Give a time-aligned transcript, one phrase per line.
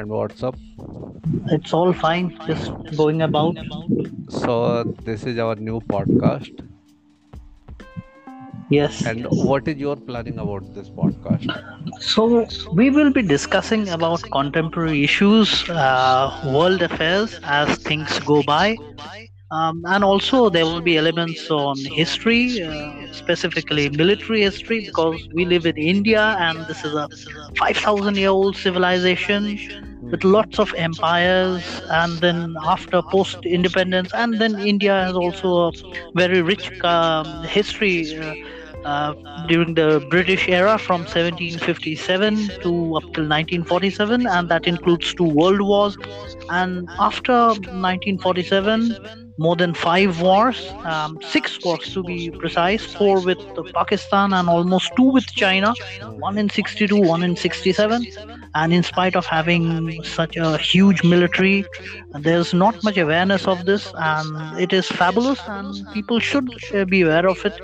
[0.00, 0.56] and what's up?
[1.54, 3.56] It's all fine, just going about.
[4.28, 6.66] So, this is our new podcast.
[8.70, 9.04] Yes.
[9.04, 11.50] And what is your planning about this podcast?
[12.00, 18.76] So, we will be discussing about contemporary issues, uh, world affairs as things go by.
[19.50, 25.44] Um, and also, there will be elements on history, uh, specifically military history, because we
[25.44, 27.08] live in India and this is a
[27.58, 29.58] 5,000 year old civilization
[30.10, 35.72] with lots of empires and then after post independence and then india has also a
[36.14, 38.34] very rich um, history uh,
[38.84, 39.12] uh,
[39.46, 45.60] during the british era from 1757 to up till 1947 and that includes two world
[45.60, 45.96] wars.
[46.48, 48.96] And after 1947
[49.38, 53.38] more than five wars, um, six wars to be precise, four with
[53.74, 55.74] Pakistan and almost two with China,
[56.18, 58.06] one in 62, one in 67.
[58.54, 61.64] And in spite of having such a huge military,
[62.12, 67.02] there's not much awareness of this, and it is fabulous, and people should uh, be
[67.02, 67.54] aware of it.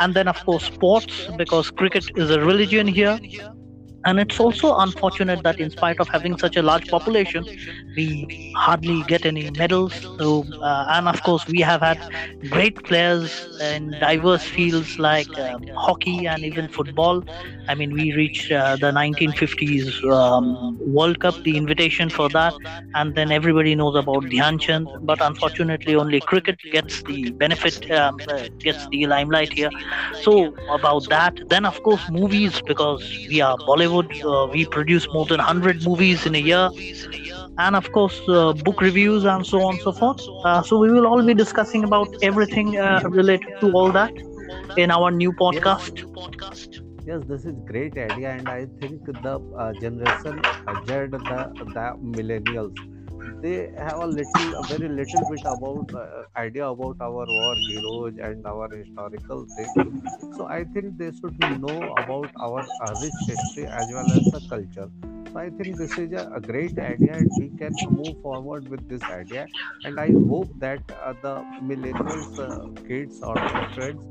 [0.00, 3.18] And then, of course, sports, because cricket is a religion here
[4.04, 7.46] and it's also unfortunate that in spite of having such a large population
[7.96, 10.08] we hardly get any medals.
[10.18, 12.04] So uh, and of course we have had
[12.48, 17.22] great players in diverse fields like um, hockey and even football.
[17.68, 22.54] I mean we reached uh, the 1950s um, world cup the invitation for that.
[22.94, 24.90] And then everybody knows about Dhyan Chand.
[25.00, 29.70] But unfortunately only cricket gets the benefit um, uh, gets the limelight here.
[30.12, 31.34] So about that.
[31.48, 36.24] Then of course movies because we are bollywood Uh, we produce more than 100 movies
[36.26, 36.70] in a year.
[37.58, 40.20] And of course, uh, book reviews and so on and so forth.
[40.42, 44.12] Uh, so we will all be discussing about everything uh, related to all that
[44.76, 46.04] in our new podcast.
[47.04, 50.92] Yes, this is great idea, and I think the uh, generation Z,
[51.30, 51.40] the
[51.76, 52.76] the millennials,
[53.40, 58.14] they have a little, a very little bit about uh, idea about our war heroes
[58.18, 59.74] and our historical things.
[60.36, 64.90] So I think they should know about our rich history as well as the culture.
[65.32, 68.88] So I think this is a, a great idea, and we can move forward with
[68.88, 69.48] this idea.
[69.84, 73.34] And I hope that uh, the millennials, uh, kids or
[73.74, 74.02] friends,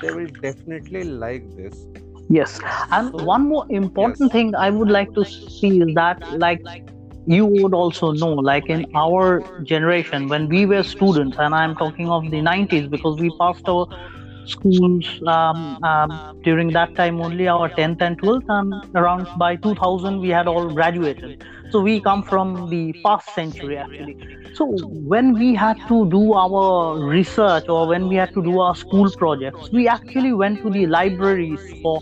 [0.00, 1.86] they will definitely like this.
[2.30, 2.60] Yes,
[2.92, 4.32] and so, one more important yes.
[4.32, 6.62] thing I would like to see is that, like
[7.28, 12.08] you would also know like in our generation when we were students and i'm talking
[12.08, 13.86] of the 90s because we passed our
[14.44, 20.20] schools um, um, during that time only our 10th and 12th and around by 2000
[20.20, 21.34] we had all graduated.
[21.70, 24.16] So we come from the past century actually.
[24.54, 24.66] So
[25.12, 29.10] when we had to do our research or when we had to do our school
[29.10, 32.00] projects we actually went to the libraries for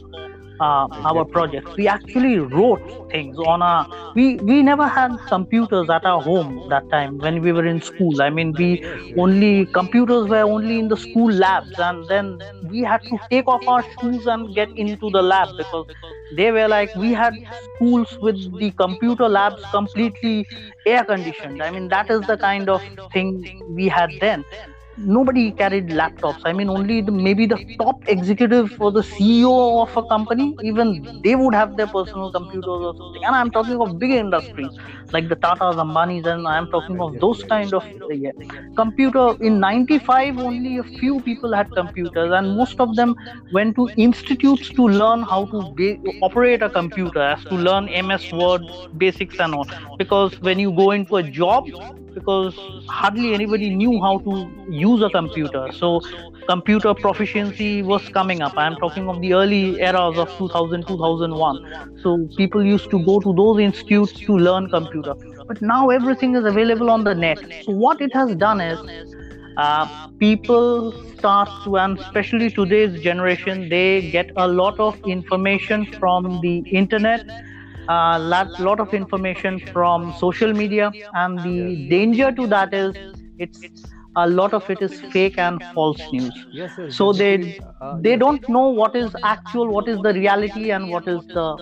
[0.61, 1.72] uh, our projects.
[1.77, 2.81] We actually wrote
[3.11, 3.87] things on a.
[4.15, 8.21] We we never had computers at our home that time when we were in school.
[8.22, 8.81] I mean, we
[9.16, 12.39] only computers were only in the school labs, and then
[12.71, 15.87] we had to take off our shoes and get into the lab because
[16.31, 17.34] they were like we had
[17.75, 20.47] schools with the computer labs completely
[20.87, 21.62] air conditioned.
[21.62, 24.45] I mean, that is the kind of thing we had then
[24.97, 26.41] nobody carried laptops.
[26.45, 30.57] I mean only the, maybe the top executive or the ceo of a company.
[30.62, 33.23] Even they would have their personal computers or something.
[33.25, 34.73] And i'm talking of big industries
[35.12, 38.31] like the tatas ambanis and i'm talking of those kind of yeah.
[38.77, 43.15] computer in 95 only a few people had computers and most of them
[43.51, 48.31] went to institutes to learn how to ba- operate a computer as to learn ms
[48.33, 48.63] word
[48.97, 49.67] basics and all.
[49.99, 51.65] Because when you go into a job
[52.16, 54.34] because hardly anybody knew how to
[54.71, 55.65] use a computer.
[55.72, 56.00] So
[56.49, 58.54] computer proficiency was coming up.
[58.56, 62.00] I'm talking of the early eras of 2000, 2001.
[62.03, 65.15] So people used to go to those institutes to learn computer.
[65.47, 67.38] But now everything is available on the net.
[67.65, 68.81] So what it has done is
[69.56, 69.87] uh,
[70.19, 76.59] people start to, and especially today's generation, they get a lot of information from the
[76.83, 77.24] internet
[77.88, 82.94] a lot, lot of information from social media and the danger to that is
[83.38, 83.71] it's
[84.16, 86.47] a lot of it is fake and false news.
[86.88, 91.06] So they uh, they don't know what is actual what is the reality and what
[91.09, 91.59] is the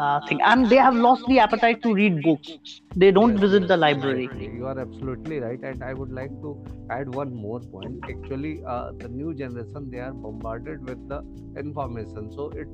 [0.00, 0.40] uh, thing.
[0.42, 2.56] And they have lost the appetite to read books.
[2.94, 4.32] They don't yes, visit the library.
[4.56, 6.50] you are absolutely right and i would like to
[6.90, 7.98] add one more point.
[8.08, 11.20] Actually uh, the new generation they are bombarded with the
[11.58, 12.30] information.
[12.32, 12.68] So it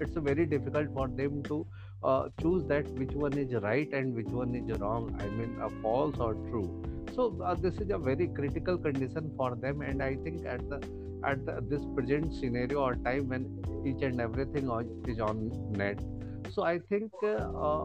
[0.00, 1.66] it's very difficult for them to
[2.02, 5.68] uh, choose that which one is right and which one is wrong i mean uh,
[5.82, 6.82] false or true.
[7.14, 10.80] So uh, this is a very critical condition for them and i think at the
[11.24, 13.44] at the, this present scenario or time when
[13.86, 14.70] each and everything
[15.06, 15.98] is on net.
[16.50, 17.36] So i think uh,
[17.66, 17.84] uh,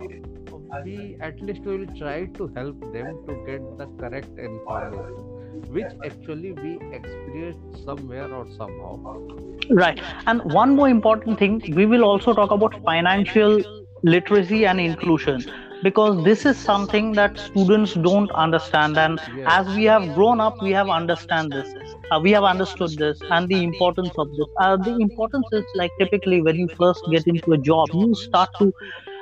[0.83, 5.31] we at least will try to help them to get the correct information
[5.69, 9.17] which actually we experienced somewhere or somehow.
[9.69, 10.00] Right.
[10.27, 15.46] And one more important thing, we will also talk about financial literacy and inclusion.
[15.84, 20.72] Because this is something that students don't understand and as we have grown up we
[20.72, 21.75] have understand this.
[22.12, 24.48] Uh, we have understood this and the importance of this.
[24.60, 28.50] Uh, the importance is like typically when you first get into a job you start
[28.60, 28.74] to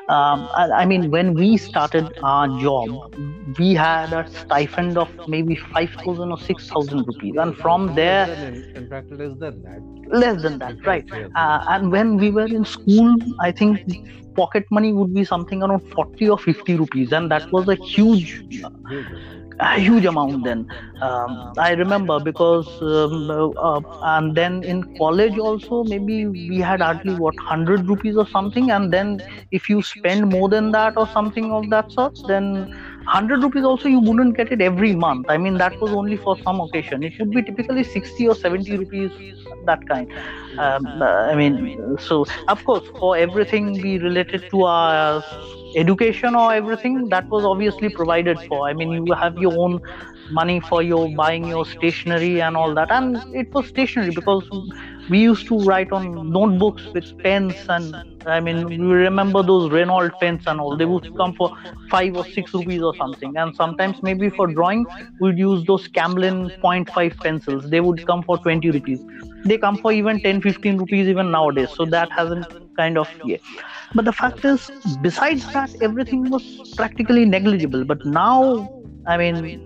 [0.08, 2.90] um, I, I mean when we started our job
[3.58, 7.36] we had a stipend of maybe 5000 or 6000 rupees.
[7.38, 8.30] And from there
[8.76, 11.06] in, fact less than that less than that right.
[11.36, 13.82] Uh, and when we were in school i think
[14.36, 17.12] pocket money would be something around 40 or 50 rupees.
[17.12, 19.04] And that was a huge amount
[19.60, 20.66] a huge amount then.
[21.02, 27.14] Um, i remember because um, uh, and then in college also maybe we had hardly
[27.14, 29.22] what 100 rupees or something and then
[29.52, 33.90] if you spend more than that or something of that sort then 100 rupees also
[33.90, 35.26] you wouldn't get it every month.
[35.30, 37.04] I mean that was only for some occasion.
[37.04, 39.12] It would be typically 60 or 70 rupees
[39.66, 40.08] that kind.
[40.58, 45.24] Um, uh, i mean so of course for everything be related to our
[45.76, 48.68] education or everything that was obviously provided for.
[48.68, 49.80] I mean you have your own
[50.30, 52.92] money for your buying your stationery and all that.
[52.92, 54.50] And it was stationery because
[55.08, 60.16] we used to write on notebooks with pens and i mean we remember those Reynolds
[60.20, 61.52] pens and all they would come for
[61.90, 63.36] five or six rupees or something.
[63.38, 64.86] And sometimes maybe for drawing
[65.20, 67.70] we'd use those camlin point 0.5 pencils.
[67.70, 69.04] They would come for 20 rupees.
[69.46, 71.72] They come for even 10 15 rupees even nowadays.
[71.74, 72.48] So that hasn't
[72.78, 73.38] kind of yeah.
[73.94, 74.72] But the fact is
[75.02, 77.86] besides that everything was practically negligible.
[77.86, 78.70] But now
[79.06, 79.60] i mean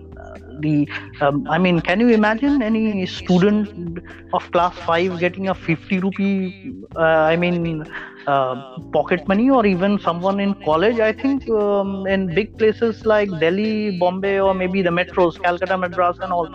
[0.60, 0.88] the
[1.20, 3.70] um, i mean can you imagine any student
[4.32, 6.54] of class 5 getting a 50 rupee
[6.96, 7.84] uh, i mean
[8.26, 8.56] uh,
[8.92, 13.90] pocket money or even someone in college i think um, in big places like delhi
[13.90, 16.48] bombay or maybe the metros calcutta madras and all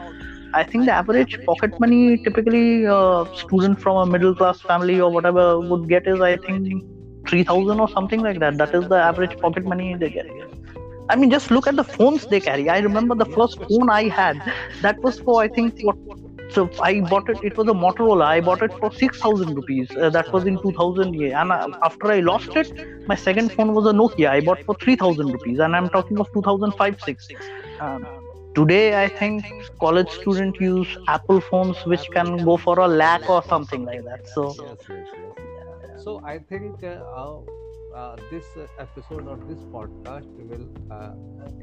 [0.56, 5.12] I think the average pocket money typically a student from a middle class family or
[5.12, 6.84] whatever would get is I think
[7.28, 8.58] three thousand or something like that.
[8.58, 10.28] That is the average pocket money they get.
[11.10, 12.70] I mean, just look at the phones they carry.
[12.70, 14.42] I remember the first phone I had.
[14.82, 15.76] That was for I think.
[16.50, 17.40] So I bought it.
[17.42, 18.26] It was a Motorola.
[18.26, 19.96] I bought it for six thousand rupees.
[20.00, 21.16] Uh, that was in two thousand.
[21.22, 22.72] And uh, after I lost it,
[23.08, 24.30] my second phone was a Nokia.
[24.30, 27.30] I bought for three thousand rupees, and I'm talking of two thousand five six.
[27.80, 28.08] Um,
[28.56, 29.44] today i think
[29.80, 34.22] college students use apple phones which can go for a lakh or something like that
[34.34, 34.56] so
[36.04, 37.00] so i think uh,
[37.96, 41.12] uh, this uh, episode or this podcast will uh,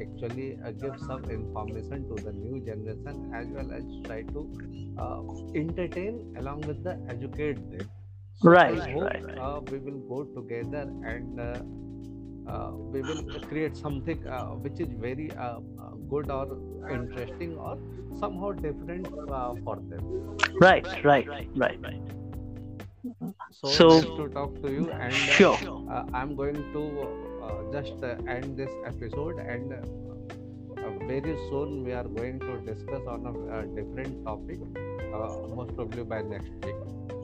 [0.01, 4.49] actually uh, give some information to the new generation as well as try to
[4.99, 5.21] uh,
[5.55, 7.89] entertain along with the educate them.
[8.35, 9.39] So right hope right right.
[9.39, 11.61] uh, we will go together and uh,
[12.51, 16.47] uh, we will create something uh, which is very uh, uh, good or
[16.91, 17.79] interesting or
[18.19, 20.03] somehow different uh, for them.
[20.61, 22.20] Right right right right
[23.51, 25.59] so so nice to talk to you and uh, sure.
[25.91, 26.83] uh, i'm going to
[27.43, 29.79] uh, just uh, end this episode and uh,
[30.85, 34.59] uh, very soon we are going to discuss on a, uh different topic
[35.13, 36.77] uh, most probably by next week.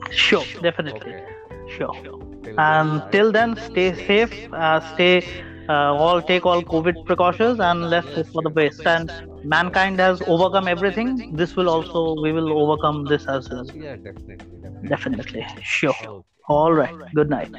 [0.09, 1.15] Sure definitely.
[1.15, 1.23] Okay.
[1.67, 1.95] Sure.
[2.43, 5.23] Till and till then stay safe uh, stay
[5.69, 8.85] uh, all take all covid precautions and let's hope for the best.
[8.85, 9.11] And
[9.55, 11.35] mankind has overcome everything.
[11.35, 13.65] This will also we will overcome this as well.
[13.73, 14.89] Yeah definitely definitely.
[14.89, 15.45] Definitely.
[15.63, 15.95] Sure.
[16.05, 17.13] Okay all right.
[17.13, 17.51] Good night.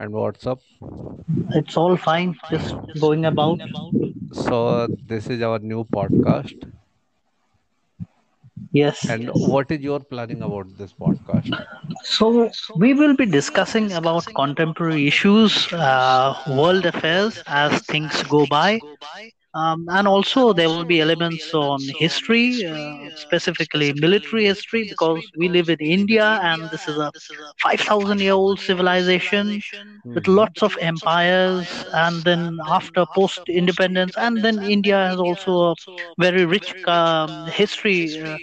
[0.00, 0.60] And what's up?
[1.50, 2.36] It's all fine.
[2.50, 3.60] Just going about.
[4.32, 6.70] So this is our new podcast
[8.72, 9.08] yes.
[9.08, 11.50] And what is your planning about this podcast?
[12.02, 18.80] So we will be discussing about contemporary issues uh, world affairs as things go by
[19.54, 25.48] um, and also there will be elements on history uh, specifically military history because we
[25.48, 27.10] live in india and this is a
[27.60, 29.62] 5000 year old civilization
[30.14, 30.34] with hmm.
[30.34, 35.74] lots of empires and then after post independence and then india has also a
[36.18, 38.38] very rich um, history uh,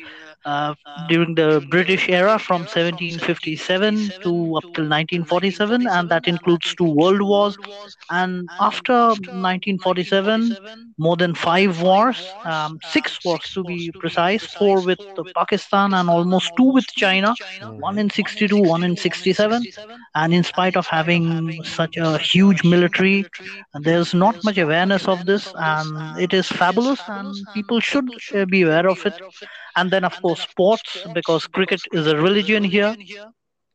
[0.46, 0.76] uh,
[1.08, 7.22] during the British era from 1757 to up till 1947, and that includes two world
[7.22, 7.58] wars.
[8.10, 10.58] And after 1947,
[10.98, 15.00] more than five wars, um, six wars to be precise, four with
[15.36, 17.36] Pakistan and almost two with China,
[17.80, 19.68] one in 62, one in 67.
[20.16, 23.26] And in spite of having such a huge military,
[23.74, 28.62] there's not much awareness of this, and it is fabulous, and people should uh, be
[28.64, 29.16] aware of it
[29.76, 32.96] and then of course sports because cricket is a religion here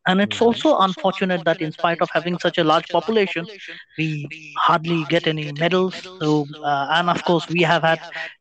[0.06, 3.46] and it's also unfortunate that in spite of having such a large population
[3.96, 5.94] we hardly get any medals.
[6.20, 8.00] So uh, and of course we have had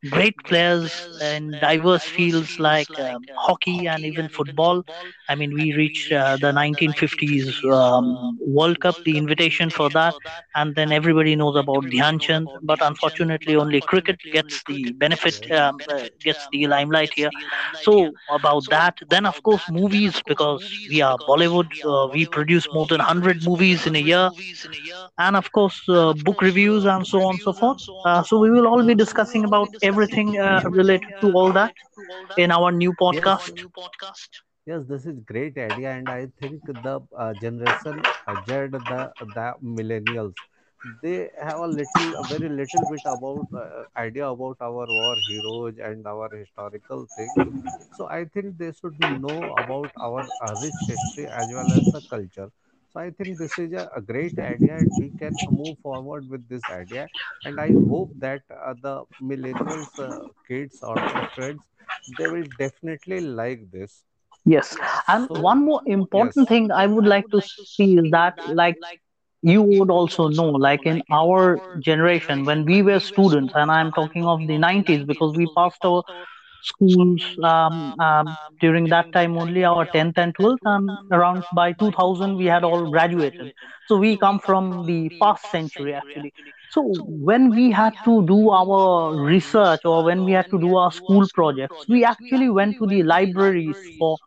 [0.09, 4.83] great players in diverse fields like um, hockey and even football.
[5.27, 10.15] I mean we reached uh, the 1950s um, world cup the invitation for that.
[10.55, 12.51] And then everybody knows about dhyan chand.
[12.61, 17.31] But unfortunately only cricket gets the benefit um, uh, gets the limelight here.
[17.79, 22.85] So about that, then of course movies because we are Bollywood, uh, we produce more
[22.87, 24.29] than one hundred movies in a year,
[25.17, 27.81] and of course uh, book reviews and so on and so forth.
[28.05, 30.33] Uh, so we will all be discussing about everything
[30.79, 31.73] related to all that
[32.35, 33.51] in our new podcast.
[34.65, 37.01] Yes, this is great idea, and I think the
[37.39, 38.05] generation
[38.45, 38.51] Z,
[38.91, 40.35] the the millennials,
[40.83, 45.77] they have a little, a very little bit about uh, idea about our war heroes
[45.79, 47.35] and our historical things.
[47.91, 52.49] So I think they should know about our rich history as well as the culture.
[52.93, 56.47] So I think this is a, a great idea, and we can move forward with
[56.47, 57.09] this idea.
[57.43, 61.61] And I hope that uh, the millennials, uh, kids or friends,
[62.07, 64.03] they will definitely like this
[64.45, 65.81] Yes, and so, one more
[66.11, 68.79] yes, important thing I would like to see is that like
[69.41, 74.25] you would also know like in our generation when we were students and i'm talking
[74.25, 76.03] of the 90s because we passed our
[76.61, 82.35] schools um, um, during that time only our 10th and 12th and around by 2000
[82.35, 83.51] we had all graduated.
[83.85, 86.33] So we come from the past century actually.
[86.69, 90.91] So when we had to do our research or when we had to do our
[90.91, 94.17] school projects we actually went to the libraries for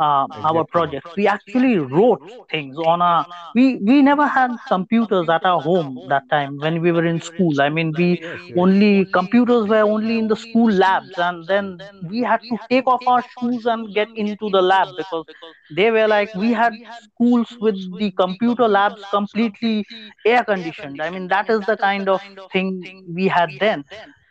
[0.00, 1.12] uh, our projects.
[1.16, 3.26] We actually wrote things on a.
[3.54, 7.60] We we never had computers at our home that time when we were in school.
[7.62, 8.20] I mean, we
[8.56, 13.02] only computers were only in the school labs, and then we had to take off
[13.06, 15.26] our shoes and get into the lab because
[15.70, 19.86] they were like we had schools with the computer labs completely
[20.24, 21.00] air conditioned.
[21.02, 23.84] I mean, that is the kind of thing we had then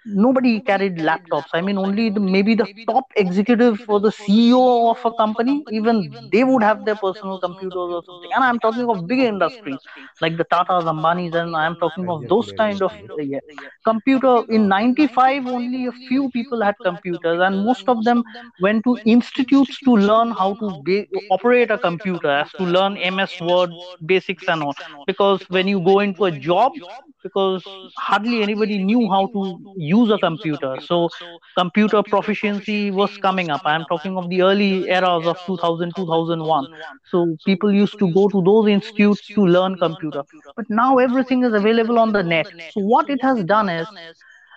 [0.06, 1.50] nobody carried laptops.
[1.54, 6.10] I mean only the, maybe the top executive or the ceo of a company even
[6.32, 8.30] they would have their personal computers or something.
[8.36, 9.80] and i'm talking of big industries
[10.22, 13.40] like the tatas ambanis and i'm talking of those kind of yeah.
[13.86, 18.24] computer in 95 only a few people had computers and most of them
[18.60, 23.40] went to institutes to learn how to ba- operate a computer as to learn ms
[23.40, 23.76] word
[24.06, 24.76] basics and all.
[25.06, 26.74] because when you go into a job
[27.24, 27.66] because
[27.98, 30.78] hardly anybody knew how to use a computer.
[30.80, 31.10] So
[31.58, 33.62] computer proficiency was coming up.
[33.66, 36.68] I am talking of the early eras of 2000, 2001.
[37.06, 40.24] So people used to go to those institutes to learn computer.
[40.56, 42.48] But now everything is available on the net.
[42.70, 43.92] So what it has done is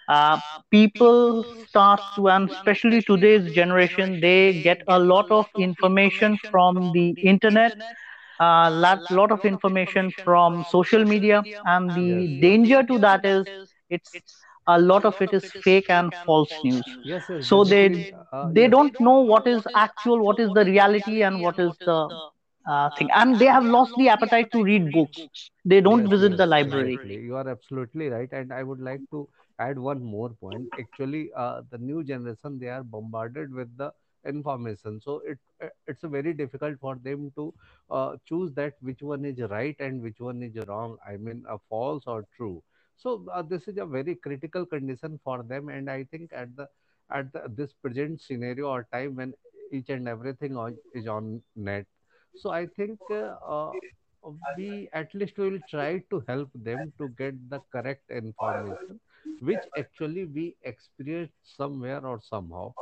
[0.08, 0.38] uh,
[0.70, 7.16] people start to, and especially today's generation, they get a lot of information from the
[7.22, 7.72] internet
[8.46, 12.46] a lot, lot of information from social media and the yes.
[12.46, 13.46] danger to that is
[13.90, 14.20] it's
[14.66, 17.84] a lot of it is fake and false news Yes, yes, so they
[18.32, 18.72] uh, they yes.
[18.76, 21.98] don't know what is actual what is the reality and what is the
[22.66, 25.28] uh, thing and they have lost the appetite to read books
[25.64, 27.00] they don't visit the library.
[27.04, 28.28] You are absolutely right.
[28.32, 30.68] And I would like to add one more point.
[30.78, 33.92] Actually, uh, the new generation, they are bombarded with the
[34.26, 35.00] information.
[35.00, 37.54] So it uh, it's very difficult for them to
[37.90, 40.96] uh, choose that which one is right and which one is wrong.
[41.06, 42.62] I mean, uh, false or true.
[42.96, 45.68] So uh, this is a very critical condition for them.
[45.68, 46.68] And I think at the
[47.10, 49.34] at the, this present scenario or time when
[49.72, 51.86] each and everything on, is on net.
[52.34, 53.72] So I think uh, uh,
[54.56, 59.00] we at least will try to help them to get the correct information
[59.40, 62.72] which actually we experienced somewhere or somehow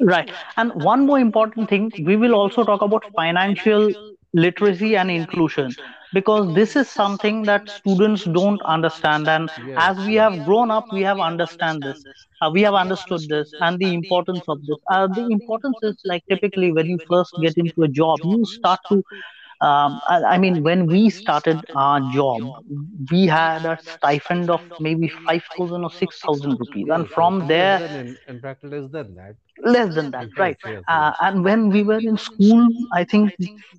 [0.00, 0.30] Right.
[0.56, 3.94] And one more important thing, we will also talk about financial
[4.32, 5.76] literacy and inclusion
[6.12, 9.28] because this is something that students don't understand.
[9.28, 12.04] And yes as we have grown up, we have understand this.
[12.40, 14.78] Uh, we have understood this and the importance of this.
[14.90, 18.80] Uh, the importance is like typically when you first get into a job, you start
[18.88, 19.02] to
[19.60, 22.42] um, I, I mean, when we started our job,
[23.10, 26.88] we had a stipend of maybe 5,000 or 6,000 rupees.
[26.90, 30.56] And from there, in, in fact less than that less than that right?
[30.88, 33.34] uh, and when we were in school i think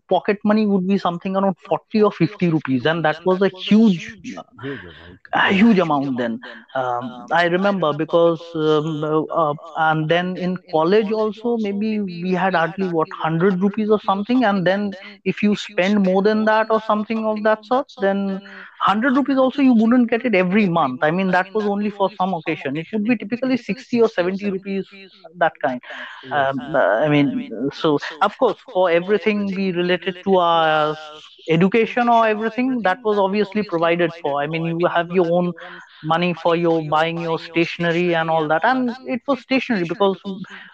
[0.10, 4.16] pocket money would be something around 40 or 50 rupees and that was a huge
[5.34, 6.40] a huge amount then.
[6.76, 12.88] Um, i remember because um, uh, and then in college also maybe we had hardly
[12.88, 14.96] what 100 rupees or something and then
[15.26, 18.40] if you spend more than that or something of that sort then
[18.86, 21.04] 100 rupees also you wouldn't get it every month.
[21.04, 22.78] I mean that was only for some occasion.
[22.78, 24.88] It would be typically 60 or 70 rupees
[25.38, 25.82] that kind.
[26.32, 27.30] um, uh, i mean
[27.74, 30.96] so of course for everything we related to our
[31.50, 34.42] education or everything that was obviously provided for.
[34.42, 35.54] I mean you have your own
[36.04, 38.62] money for your buying your stationery and all that.
[38.64, 40.22] and it was stationery because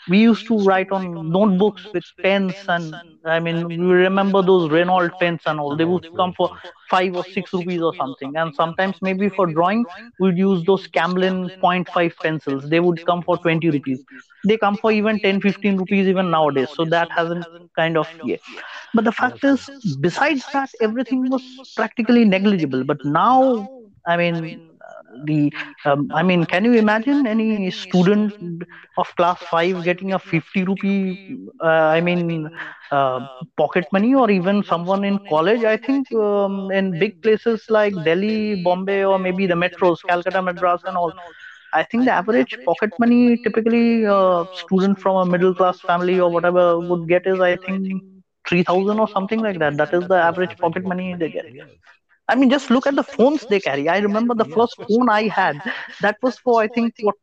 [0.07, 5.13] we used to write on notebooks with pens and i mean we remember those Reynolds
[5.19, 5.75] pens and all.
[5.75, 6.50] they would come for
[6.89, 8.36] five or six rupees or something.
[8.36, 9.86] and sometimes maybe for drawing
[10.19, 12.67] we'd use those camlin point 0.5 pencils.
[12.69, 14.03] they would come for 20 rupees.
[14.46, 16.72] they come for even 10 15 rupees even nowadays.
[16.75, 18.38] So that hasn't kind of yeah
[18.93, 21.43] but the fact is besides that everything was
[21.75, 23.67] practically negligible but now
[24.07, 24.62] i mean
[25.25, 25.51] the
[25.86, 28.33] um, i mean can you imagine any student
[28.97, 31.17] of class 5 getting a 50 rupee
[31.63, 32.47] uh, i mean
[32.91, 33.19] uh,
[33.57, 35.63] pocket money or even someone in college?
[35.63, 40.81] I think um, in big places like delhi bombay or maybe the metros calcutta madras
[40.86, 41.13] and all
[41.74, 46.31] i think the average pocket money typically a student from a middle class family or
[46.31, 48.01] whatever would get is i think
[48.47, 49.75] 3000 or something like that.
[49.77, 51.45] That is the average pocket money they get
[52.27, 53.88] I mean, just look at the phones they carry.
[53.88, 55.62] I remember the first phone I had.
[56.01, 57.15] That was for I think what.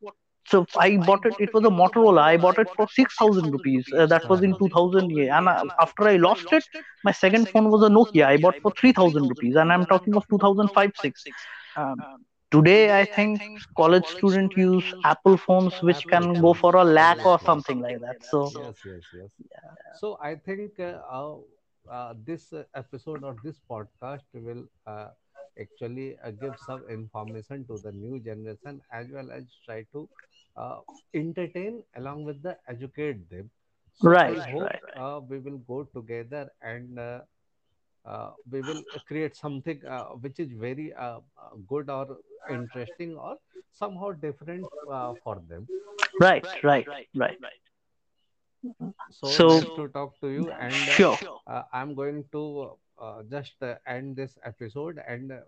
[0.46, 1.34] So I bought it.
[1.38, 2.20] It was a Motorola.
[2.22, 3.86] I bought it for six thousand rupees.
[3.96, 5.10] Uh, that was in two thousand.
[5.10, 6.64] Yeah, and uh, after I lost it,
[7.02, 8.26] my second phone was a Nokia.
[8.26, 11.24] I bought for three thousand rupees, and I'm talking of two thousand five six.
[11.76, 12.04] Um,
[12.50, 13.42] today, I think
[13.76, 18.16] college student use Apple phones, which can go for a lakh or something like that.
[18.20, 19.30] So yes yes yes
[20.00, 20.98] so i think uh,
[21.90, 25.08] uh, this uh, episode or this podcast will uh,
[25.60, 30.08] actually uh, give some information to the new generation as well as try to
[30.56, 30.78] uh,
[31.14, 33.50] entertain along with the educate them
[33.92, 34.96] so i right, hope right.
[34.96, 37.20] uh, we will go together and uh,
[38.04, 40.92] uh, we will create something uh, which is very
[41.68, 43.36] good or interesting or
[43.72, 45.66] somehow different uh, for them
[46.20, 47.08] Right, right, right.
[49.10, 51.40] So So, nice to talk to you and uh, sure.
[51.46, 52.42] uh, i'm going to
[52.98, 55.40] uh, just uh, end this episode and uh,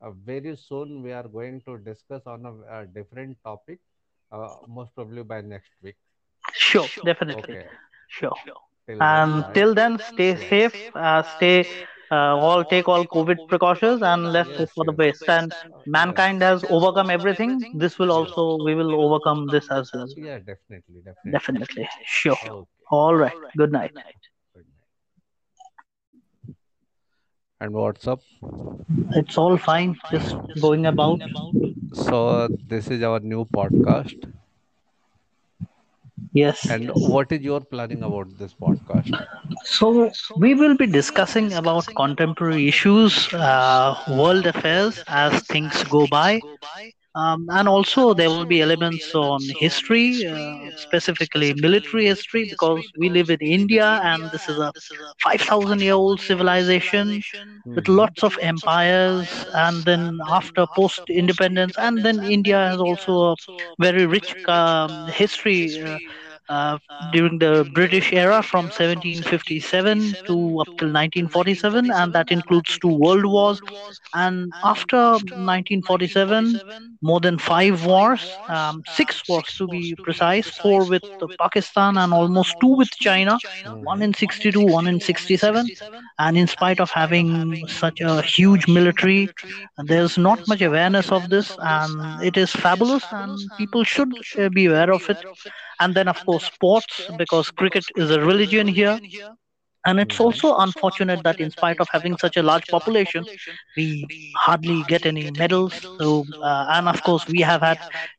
[0.00, 3.80] uh, very soon we are going to discuss on a, a different topic
[4.32, 5.96] uh, most probably by next week
[6.52, 7.56] Sure, definitely.
[7.56, 7.68] okay
[8.08, 8.36] Sure.
[8.86, 11.66] till then And till then, stay yes safe, uh, stay,
[12.14, 15.28] uh, all take all COVID precautions, and let's hope for the best.
[15.28, 15.52] And
[15.86, 17.52] mankind has overcome everything.
[17.84, 20.08] This will also, we will overcome this as well.
[20.16, 21.88] yeah definitely definitely Definitely.
[22.04, 22.38] Sure.
[22.44, 23.32] okay All right.
[23.56, 23.92] Good night.
[23.92, 24.22] good night
[27.60, 28.20] and what's up
[29.20, 29.96] It's all fine.
[30.10, 31.20] Just going about.
[31.92, 34.30] so this is our new podcast
[36.32, 36.68] Yes.
[36.68, 39.12] and what is your planning about this podcast?
[39.64, 46.42] So we will be discussing about contemporary issues, uh, world affairs as things go by,
[47.14, 53.08] Um, and also, there will be elements on history, uh, specifically military history, because we
[53.10, 54.72] live in India and this is a
[55.22, 57.22] 5,000 year old civilization
[57.74, 59.44] with lots of empires.
[59.52, 63.36] And then, after post independence, and then India has also a
[63.80, 65.80] very rich um, history.
[65.84, 65.98] Uh,
[66.48, 66.78] uh,
[67.12, 73.24] during the British era from 1757 to up till 1947, and that includes two world
[73.24, 73.60] wars.
[74.14, 76.60] And after 1947,
[77.02, 81.02] more than five wars, um, six wars to be precise, four with
[81.38, 83.38] Pakistan and almost two with China,
[83.82, 85.70] one in 62, one in 67.
[86.18, 89.30] And in spite of having such a huge military,
[89.78, 94.66] there's not much awareness of this, and it is fabulous, and people should uh, be
[94.66, 95.18] aware of it.
[95.80, 99.00] And then, of course, sports, because cricket is a religion here
[99.84, 100.20] and it's Mm-hmm.
[100.20, 103.26] also unfortunate that, in spite of having such a large population,
[103.76, 105.88] we hardly get any medals.
[105.98, 107.78] So, uh, and of course, we have had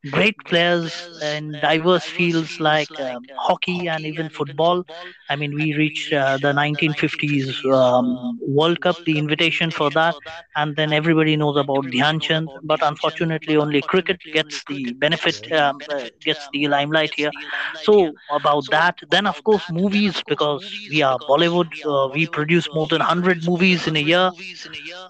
[0.10, 4.84] great players in diverse fields like um, hockey and even football.
[5.30, 10.16] I mean, we reached uh, the 1950s um, World Cup, the invitation for that,
[10.56, 12.52] and then everybody knows about Dhyan Chand.
[12.64, 17.32] But unfortunately, only cricket gets the benefit, um, uh, gets the limelight here.
[17.74, 22.88] So about that, then of course movies because we are Bollywood, uh, we produce more
[22.88, 24.32] than one hundred movies in a year,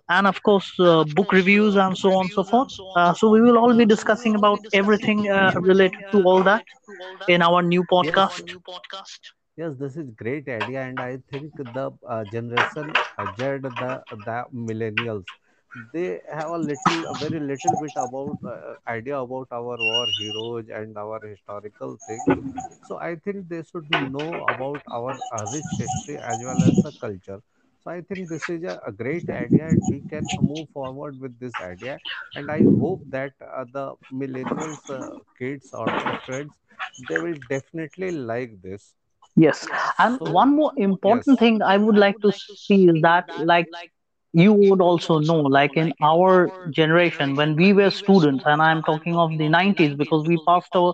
[0.09, 2.69] and of course uh, book reviews and so on and so forth.
[2.95, 6.63] Uh, so we will all be discussing about everything uh, related to all that
[7.27, 8.43] in our new podcast.
[9.57, 13.43] yes, this is great idea, and I think the uh, generation Z,
[13.81, 15.25] the the millennials,
[15.91, 20.65] they have a little, a very little bit about uh, idea about our war heroes
[20.69, 22.35] and our historical things.
[22.81, 26.93] So I think they should know about our uh, rich history as well as the
[27.05, 27.41] culture.
[27.83, 31.33] so i think this is a, a great idea and we can move forward with
[31.43, 31.95] this idea
[32.39, 33.85] and i hope that uh, the
[34.21, 35.09] millennials uh,
[35.39, 36.55] kids or the students
[37.11, 38.87] they will definitely like this
[39.35, 39.67] Yes.
[39.97, 43.69] And so one more important yes thing I would like to see is that, like,
[44.35, 49.17] you would also know, like in our generation, when we were students, and I'm talking
[49.17, 50.93] of the 90s because we passed our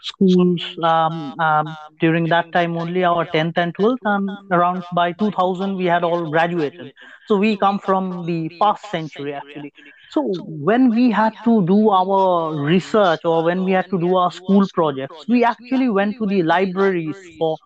[0.00, 5.76] schools um, um, during that time only our 10th and 12th, and around by 2000
[5.76, 6.88] we had all graduated.
[7.26, 9.72] So we come from the past century actually.
[10.08, 14.30] So when we had to do our research or when we had to do our
[14.32, 17.58] school projects, we actually went to the libraries for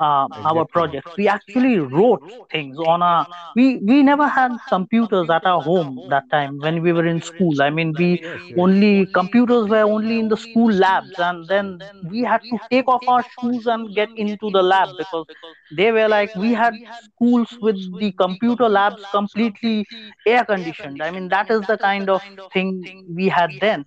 [0.00, 1.12] uh, our projects.
[1.16, 3.26] We actually wrote things on a.
[3.54, 7.60] We we never had computers at our home that time when we were in school.
[7.62, 8.20] I mean, we
[8.56, 13.02] only computers were only in the school labs, and then we had to take off
[13.06, 15.26] our shoes and get into the lab because
[15.70, 19.86] they were like we had schools with the computer labs completely
[20.26, 21.02] air conditioned.
[21.02, 23.84] I mean, that is the kind of thing we had then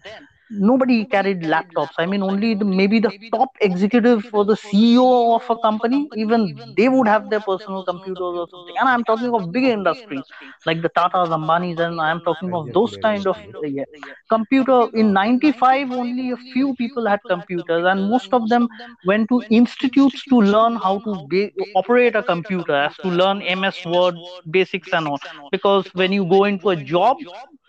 [0.52, 1.94] nobody carried laptops.
[1.98, 6.74] I mean, only the, maybe the top executive or the CEO of a company, even
[6.78, 8.76] they would have their personal computers or something.
[8.80, 10.24] And I'm talking of big industries
[10.66, 13.84] like the Tatas, Ambanis, and I'm talking of those kind of uh, yeah.
[14.30, 14.88] computer.
[14.94, 18.68] In 95, only a few people had computers, and most of them
[19.06, 21.28] went to institutes to learn how to
[21.76, 24.16] operate a computer, as to learn MS Word
[24.50, 25.20] basics and all.
[25.52, 27.18] Because when you go into a job,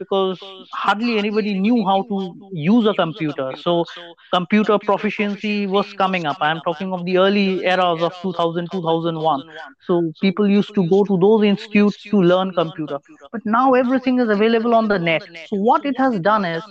[0.00, 0.40] because
[0.74, 3.52] hardly anybody knew how to use a computer.
[3.56, 3.86] So
[4.32, 6.38] computer proficiency was coming up.
[6.40, 9.44] I'm talking of the early eras of 2000, 2001.
[9.80, 12.98] So people used to go to those institutes to learn computer.
[13.32, 15.22] But now everything is available on the net.
[15.44, 16.64] So what it has done is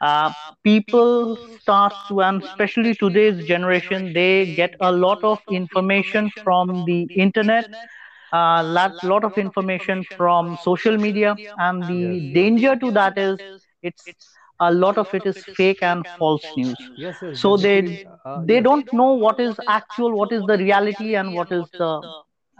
[0.00, 0.30] uh,
[0.64, 7.08] people start to, and especially today's generation, they get a lot of information from the
[7.14, 7.66] internet
[8.32, 13.16] a lot, lot of information from social media and the yes yes danger to that
[13.18, 13.38] is
[13.82, 14.14] it's
[14.60, 16.90] a lot of it is fake and false news.
[16.96, 21.14] yes yes so they uh, they don't know what is actual what is the reality
[21.14, 22.02] and what is the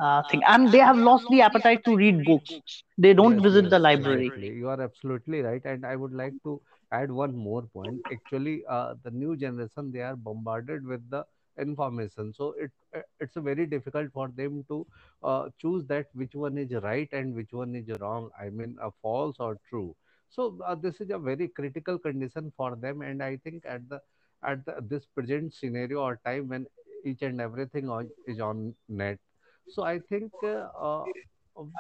[0.00, 0.42] uh, thing.
[0.46, 2.60] And they have lost the appetite to read books.
[2.98, 4.32] they don't Yes, visit yes, the library.
[4.32, 4.48] exactly.
[4.48, 5.62] You are absolutely right.
[5.64, 6.60] And I would like to
[6.92, 8.02] add one more point.
[8.10, 11.24] Actually, uh, the new generation, they are bombarded with the
[11.58, 12.32] information.
[12.34, 14.86] So it uh, it's very difficult for them to
[15.22, 18.30] uh, choose that which one is right and which one is wrong.
[18.40, 19.94] I mean, uh, false or true.
[20.28, 23.02] So uh, this is a very critical condition for them.
[23.02, 24.00] And I think at the
[24.42, 26.66] at the, this present scenario or time when
[27.04, 29.18] each and everything on, is on net.
[29.68, 31.06] So I think uh, uh,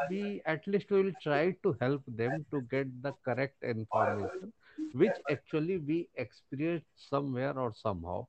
[0.08, 4.52] we at least will try to help them to get the correct information
[4.92, 8.26] which actually we experience somewhere or somehow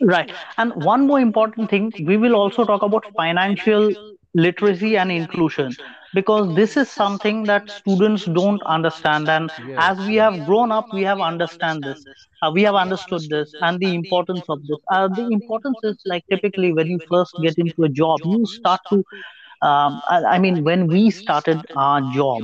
[0.00, 0.30] Right.
[0.58, 3.94] And one more important thing, we will also talk about financial
[4.34, 5.76] literacy and inclusion
[6.14, 9.28] because this is something that students don't understand.
[9.30, 12.06] And yes as we have grown up, we have understand this.
[12.42, 14.78] Uh, we have understood this and the importance of this.
[14.90, 18.80] Uh, the importance is like typically when you first get into a job, you start
[18.90, 19.04] to
[19.62, 22.42] um, I, I mean, when we started our job,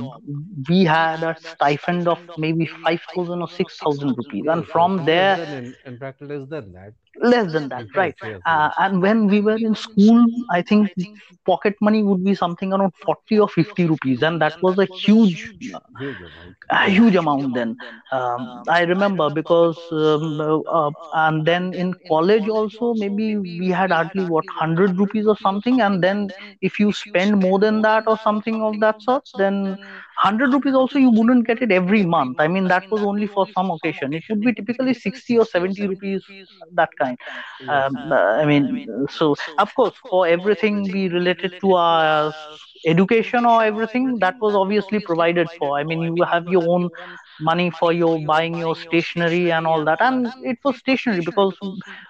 [0.67, 4.45] we had a stipend of maybe 5,000 or 6,000 rupees.
[4.47, 7.85] And yes yes from there, than in, in fact less than that less than that
[7.95, 8.15] right.
[8.45, 10.91] uh, and when we were in school i think
[11.45, 15.53] pocket money would be something around 40 or 50 rupees and that was a huge
[16.69, 17.75] a huge amount then.
[18.11, 24.23] Um, i remember because um, uh, and then in college also maybe we had hardly
[24.23, 28.61] what 100 rupees or something and then if you spend more than that or something
[28.61, 29.77] of that sort then
[30.21, 32.37] 100 rupees also you wouldn't get it every month.
[32.39, 34.13] I mean that was only for some occasion.
[34.13, 36.23] It would be typically 60 or 70 rupees
[36.73, 37.17] that kind.
[37.67, 38.65] um, i mean
[39.09, 42.33] so of course for everything be related to our
[42.85, 45.77] education or everything that was obviously provided for.
[45.77, 46.89] I mean you have your own
[47.39, 50.01] money for your buying your stationery and all that.
[50.01, 51.59] And it was stationery because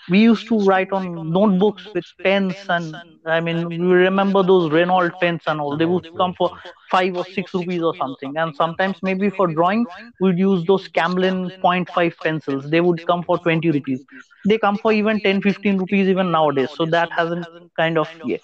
[0.07, 5.15] we used to write on notebooks with pens and i mean we remember those Reynolds
[5.21, 5.77] pens and all.
[5.77, 6.51] They would come for
[6.91, 8.33] five or six rupees or something.
[8.37, 9.85] And sometimes maybe for drawing
[10.19, 12.69] we'd use those camlin point 0.5 pencils.
[12.69, 14.03] They would come for 20 rupees.
[14.45, 16.71] They come for even 10 15 rupees even nowadays.
[16.73, 18.37] So that hasn't kind of yeah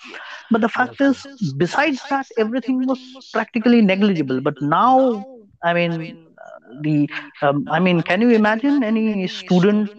[0.51, 2.99] but the fact is besides that everything was
[3.33, 4.41] practically negligible.
[4.41, 5.25] But now
[5.63, 7.09] i mean uh, the
[7.41, 9.89] um, i mean can you imagine any student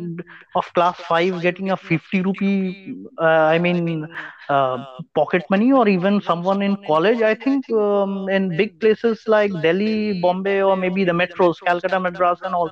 [0.55, 2.75] of class 5 getting a 50 rupee
[3.21, 4.07] uh, i mean
[4.49, 4.79] uh,
[5.15, 7.21] pocket money or even someone in college?
[7.23, 12.39] I think um, in big places like delhi bombay or maybe the metros calcutta madras
[12.43, 12.71] and all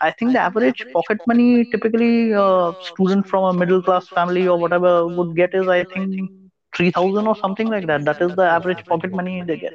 [0.00, 4.58] I think the average pocket money typically a student from a middle class family or
[4.58, 6.30] whatever would get is I think
[6.76, 9.72] 3000 or something like that that is the average pocket money they get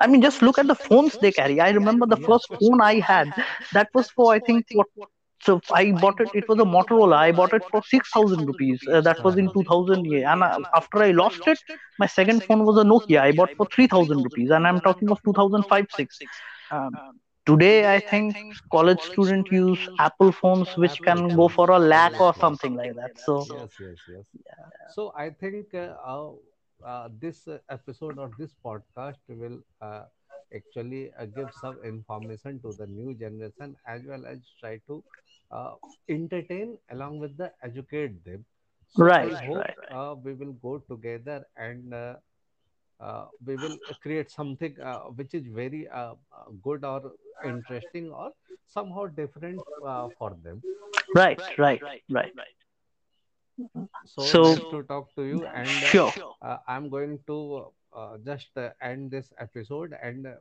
[0.00, 2.94] i mean just look at the phones they carry i remember the first phone i
[3.10, 3.32] had
[3.72, 4.86] that was for i think what
[5.42, 6.30] so I bought it.
[6.32, 7.16] It was a Motorola.
[7.16, 8.82] I bought it for six thousand rupees.
[8.90, 10.04] Uh, that was in two thousand.
[10.06, 11.58] Yeah, and uh, after I lost it,
[11.98, 13.20] my second phone was a Nokia.
[13.20, 16.18] I bought for three thousand rupees, and I'm talking of two thousand five six.
[16.70, 16.98] Um,
[17.46, 18.36] today, I think
[18.70, 23.12] college student use Apple phones, which can go for a lakh or something like that.
[23.16, 24.24] So Yes, yes, yes.
[24.86, 26.32] So I think uh, uh,
[26.84, 30.04] uh, this episode or this podcast will uh,
[30.54, 35.02] actually uh, give some information to the new generation as well as try to
[35.50, 35.74] uh,
[36.08, 38.44] entertain along with the educate them.
[38.86, 41.92] So I right, hope right, uh, we will go together and
[43.44, 47.12] we will create something uh, which is very uh, uh, good or
[47.44, 48.32] interesting or
[48.66, 50.62] somehow different uh, for them.
[51.14, 52.32] right, right, right.
[54.04, 58.18] So So nice to talk to you, and uh, sure, uh, I'm going to uh,
[58.24, 60.34] just uh, end this episode, and uh,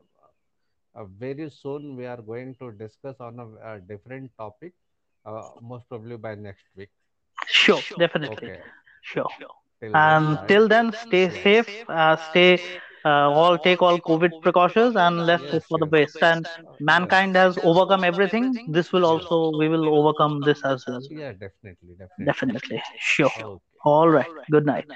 [0.95, 4.73] uh, very soon we are going to discuss on a, uh different topic,
[5.26, 6.89] uh, most probably by next week.
[7.47, 8.60] sure, definitely, Okay,
[9.02, 9.30] sure.
[9.30, 9.49] till then,
[9.93, 10.48] And bye.
[10.48, 11.84] till then, stay safe.
[11.88, 12.60] Uh, stay.
[13.06, 16.22] Uh, all take all COVID precautions, and let's hope yes, for the best.
[16.22, 16.48] And
[16.80, 18.60] mankind has overcome everything.
[18.67, 21.02] This will also we will overcome this as well.
[21.10, 22.26] Yeah, definitely, definitely.
[22.26, 23.32] Definitely, sure.
[23.43, 23.78] Okay.
[23.84, 24.38] All right.
[24.50, 24.88] Good night.